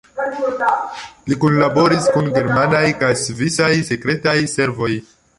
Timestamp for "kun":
2.15-2.29